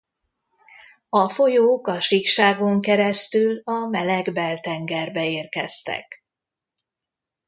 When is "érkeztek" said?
5.29-6.23